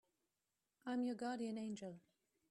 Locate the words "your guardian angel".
1.03-2.01